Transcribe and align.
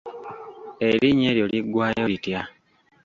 Erinnya 0.89 1.27
eryo 1.31 1.45
liggwaayo 1.53 2.05
litya? 2.11 2.41